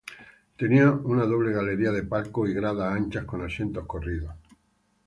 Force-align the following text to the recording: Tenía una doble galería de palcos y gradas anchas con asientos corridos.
Tenía 0.61 0.89
una 0.91 1.27
doble 1.27 1.53
galería 1.53 1.91
de 1.91 2.01
palcos 2.01 2.49
y 2.49 2.53
gradas 2.53 2.91
anchas 2.91 3.23
con 3.25 3.43
asientos 3.43 3.85
corridos. 3.85 4.33